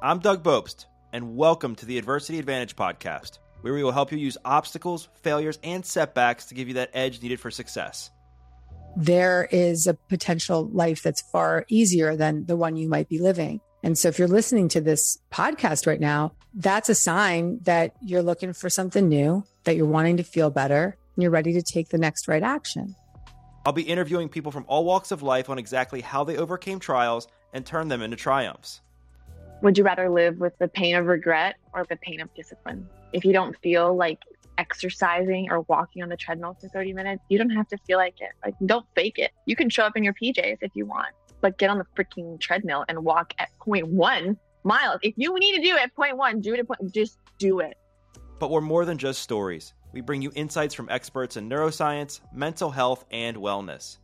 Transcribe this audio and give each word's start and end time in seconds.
I'm 0.00 0.20
Doug 0.20 0.44
Bopst, 0.44 0.86
and 1.12 1.34
welcome 1.34 1.74
to 1.74 1.84
the 1.84 1.98
Adversity 1.98 2.38
Advantage 2.38 2.76
podcast, 2.76 3.40
where 3.62 3.74
we 3.74 3.82
will 3.82 3.90
help 3.90 4.12
you 4.12 4.18
use 4.18 4.38
obstacles, 4.44 5.08
failures, 5.22 5.58
and 5.64 5.84
setbacks 5.84 6.46
to 6.46 6.54
give 6.54 6.68
you 6.68 6.74
that 6.74 6.90
edge 6.94 7.20
needed 7.20 7.40
for 7.40 7.50
success. 7.50 8.12
There 8.96 9.48
is 9.50 9.88
a 9.88 9.94
potential 9.94 10.68
life 10.68 11.02
that's 11.02 11.20
far 11.20 11.64
easier 11.66 12.14
than 12.14 12.46
the 12.46 12.54
one 12.54 12.76
you 12.76 12.88
might 12.88 13.08
be 13.08 13.18
living. 13.18 13.60
And 13.82 13.98
so 13.98 14.06
if 14.06 14.20
you're 14.20 14.28
listening 14.28 14.68
to 14.68 14.80
this 14.80 15.18
podcast 15.32 15.88
right 15.88 15.98
now, 15.98 16.32
that's 16.54 16.88
a 16.88 16.94
sign 16.94 17.58
that 17.62 17.96
you're 18.00 18.22
looking 18.22 18.52
for 18.52 18.70
something 18.70 19.08
new, 19.08 19.42
that 19.64 19.74
you're 19.74 19.84
wanting 19.84 20.18
to 20.18 20.22
feel 20.22 20.50
better, 20.50 20.96
and 21.16 21.22
you're 21.24 21.32
ready 21.32 21.54
to 21.54 21.62
take 21.62 21.88
the 21.88 21.98
next 21.98 22.28
right 22.28 22.44
action. 22.44 22.94
I'll 23.66 23.72
be 23.72 23.82
interviewing 23.82 24.28
people 24.28 24.52
from 24.52 24.64
all 24.68 24.84
walks 24.84 25.10
of 25.10 25.24
life 25.24 25.50
on 25.50 25.58
exactly 25.58 26.02
how 26.02 26.22
they 26.22 26.36
overcame 26.36 26.78
trials 26.78 27.26
and 27.52 27.66
turned 27.66 27.90
them 27.90 28.00
into 28.00 28.16
triumphs. 28.16 28.80
Would 29.62 29.76
you 29.76 29.82
rather 29.84 30.08
live 30.08 30.38
with 30.38 30.56
the 30.58 30.68
pain 30.68 30.94
of 30.94 31.06
regret 31.06 31.56
or 31.74 31.84
the 31.84 31.96
pain 31.96 32.20
of 32.20 32.32
discipline? 32.34 32.88
If 33.12 33.24
you 33.24 33.32
don't 33.32 33.56
feel 33.58 33.96
like 33.96 34.20
exercising 34.56 35.50
or 35.50 35.62
walking 35.62 36.02
on 36.02 36.08
the 36.08 36.16
treadmill 36.16 36.56
for 36.60 36.68
30 36.68 36.92
minutes, 36.92 37.22
you 37.28 37.38
don't 37.38 37.50
have 37.50 37.66
to 37.68 37.78
feel 37.86 37.98
like 37.98 38.20
it. 38.20 38.30
Like, 38.44 38.54
don't 38.66 38.86
fake 38.94 39.18
it. 39.18 39.32
You 39.46 39.56
can 39.56 39.68
show 39.68 39.82
up 39.82 39.96
in 39.96 40.04
your 40.04 40.14
PJs 40.14 40.58
if 40.60 40.70
you 40.74 40.86
want, 40.86 41.08
but 41.40 41.58
get 41.58 41.70
on 41.70 41.78
the 41.78 41.86
freaking 41.96 42.38
treadmill 42.38 42.84
and 42.88 43.04
walk 43.04 43.34
at 43.38 43.48
point 43.58 43.88
one 43.88 44.36
miles. 44.62 45.00
If 45.02 45.14
you 45.16 45.36
need 45.38 45.56
to 45.56 45.62
do 45.62 45.74
it 45.74 45.82
at 45.82 45.94
point 45.94 46.16
one, 46.16 46.40
do 46.40 46.54
it 46.54 46.60
at 46.60 46.66
point, 46.68 46.94
just 46.94 47.18
do 47.38 47.58
it. 47.58 47.76
But 48.38 48.50
we're 48.50 48.60
more 48.60 48.84
than 48.84 48.96
just 48.96 49.22
stories. 49.22 49.74
We 49.92 50.02
bring 50.02 50.22
you 50.22 50.30
insights 50.36 50.74
from 50.74 50.88
experts 50.88 51.36
in 51.36 51.48
neuroscience, 51.48 52.20
mental 52.32 52.70
health, 52.70 53.04
and 53.10 53.36
wellness. 53.38 53.96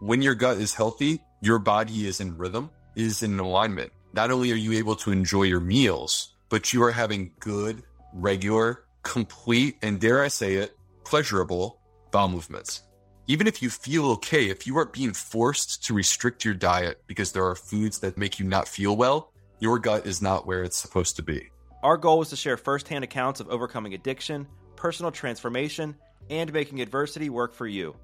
When 0.00 0.20
your 0.20 0.34
gut 0.34 0.58
is 0.58 0.74
healthy, 0.74 1.20
your 1.40 1.58
body 1.58 2.06
is 2.06 2.20
in 2.20 2.36
rhythm, 2.36 2.70
is 2.94 3.22
in 3.22 3.38
alignment. 3.38 3.92
Not 4.12 4.30
only 4.30 4.52
are 4.52 4.56
you 4.56 4.72
able 4.72 4.96
to 4.96 5.10
enjoy 5.10 5.44
your 5.44 5.60
meals, 5.60 6.34
but 6.48 6.72
you 6.72 6.82
are 6.82 6.92
having 6.92 7.32
good, 7.40 7.82
regular, 8.12 8.84
complete, 9.02 9.76
and 9.82 10.00
dare 10.00 10.22
I 10.22 10.28
say 10.28 10.54
it, 10.54 10.76
pleasurable 11.04 11.80
bowel 12.10 12.28
movements. 12.28 12.82
Even 13.26 13.46
if 13.46 13.62
you 13.62 13.68
feel 13.68 14.06
okay, 14.12 14.48
if 14.48 14.66
you 14.66 14.76
aren't 14.78 14.94
being 14.94 15.12
forced 15.12 15.84
to 15.84 15.92
restrict 15.92 16.44
your 16.44 16.54
diet 16.54 17.02
because 17.06 17.32
there 17.32 17.44
are 17.44 17.54
foods 17.54 17.98
that 17.98 18.16
make 18.16 18.38
you 18.38 18.46
not 18.46 18.66
feel 18.66 18.96
well, 18.96 19.32
your 19.60 19.78
gut 19.78 20.06
is 20.06 20.22
not 20.22 20.46
where 20.46 20.62
it's 20.62 20.78
supposed 20.78 21.16
to 21.16 21.22
be. 21.22 21.50
Our 21.82 21.96
goal 21.96 22.18
was 22.18 22.30
to 22.30 22.36
share 22.36 22.56
firsthand 22.56 23.04
accounts 23.04 23.40
of 23.40 23.48
overcoming 23.50 23.92
addiction, 23.92 24.46
personal 24.76 25.12
transformation, 25.12 25.94
and 26.30 26.52
making 26.52 26.80
adversity 26.80 27.28
work 27.28 27.54
for 27.54 27.66
you. 27.66 27.94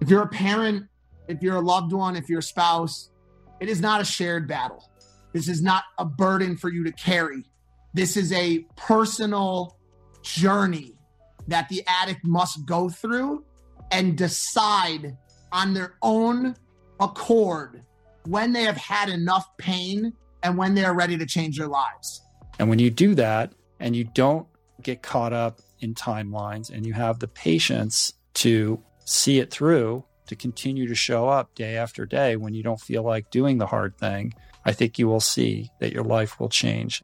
If 0.00 0.10
you're 0.10 0.22
a 0.22 0.28
parent, 0.28 0.86
if 1.26 1.42
you're 1.42 1.56
a 1.56 1.60
loved 1.60 1.92
one, 1.92 2.14
if 2.14 2.28
you're 2.28 2.40
a 2.40 2.42
spouse, 2.42 3.10
it 3.60 3.68
is 3.68 3.80
not 3.80 4.00
a 4.00 4.04
shared 4.04 4.46
battle. 4.46 4.90
This 5.36 5.48
is 5.48 5.60
not 5.60 5.84
a 5.98 6.06
burden 6.06 6.56
for 6.56 6.72
you 6.72 6.82
to 6.84 6.92
carry. 6.92 7.44
This 7.92 8.16
is 8.16 8.32
a 8.32 8.60
personal 8.74 9.76
journey 10.22 10.94
that 11.46 11.68
the 11.68 11.84
addict 11.86 12.24
must 12.24 12.64
go 12.64 12.88
through 12.88 13.44
and 13.90 14.16
decide 14.16 15.14
on 15.52 15.74
their 15.74 15.96
own 16.00 16.56
accord 17.00 17.82
when 18.24 18.54
they 18.54 18.62
have 18.62 18.78
had 18.78 19.10
enough 19.10 19.46
pain 19.58 20.14
and 20.42 20.56
when 20.56 20.74
they 20.74 20.86
are 20.86 20.94
ready 20.94 21.18
to 21.18 21.26
change 21.26 21.58
their 21.58 21.68
lives. 21.68 22.22
And 22.58 22.70
when 22.70 22.78
you 22.78 22.90
do 22.90 23.14
that 23.16 23.52
and 23.78 23.94
you 23.94 24.04
don't 24.04 24.46
get 24.80 25.02
caught 25.02 25.34
up 25.34 25.60
in 25.80 25.92
timelines 25.92 26.70
and 26.70 26.86
you 26.86 26.94
have 26.94 27.18
the 27.18 27.28
patience 27.28 28.14
to 28.36 28.82
see 29.04 29.38
it 29.38 29.50
through, 29.50 30.02
to 30.26 30.36
continue 30.36 30.88
to 30.88 30.94
show 30.94 31.28
up 31.28 31.54
day 31.54 31.76
after 31.76 32.06
day 32.06 32.36
when 32.36 32.54
you 32.54 32.62
don't 32.62 32.80
feel 32.80 33.02
like 33.02 33.30
doing 33.30 33.58
the 33.58 33.66
hard 33.66 33.96
thing, 33.98 34.34
I 34.64 34.72
think 34.72 34.98
you 34.98 35.06
will 35.08 35.20
see 35.20 35.70
that 35.80 35.92
your 35.92 36.04
life 36.04 36.40
will 36.40 36.48
change. 36.48 37.02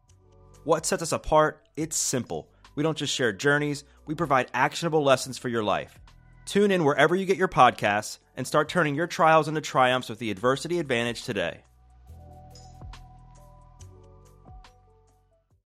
What 0.63 0.85
sets 0.85 1.03
us 1.03 1.11
apart? 1.11 1.65
It's 1.75 1.97
simple. 1.97 2.47
We 2.75 2.83
don't 2.83 2.97
just 2.97 3.13
share 3.13 3.33
journeys, 3.33 3.83
we 4.05 4.15
provide 4.15 4.49
actionable 4.53 5.03
lessons 5.03 5.37
for 5.37 5.49
your 5.49 5.63
life. 5.63 5.99
Tune 6.45 6.71
in 6.71 6.83
wherever 6.83 7.15
you 7.15 7.25
get 7.25 7.37
your 7.37 7.47
podcasts 7.47 8.19
and 8.35 8.45
start 8.45 8.67
turning 8.67 8.95
your 8.95 9.07
trials 9.07 9.47
into 9.47 9.61
triumphs 9.61 10.09
with 10.09 10.19
the 10.19 10.31
Adversity 10.31 10.79
Advantage 10.79 11.23
today. 11.23 11.61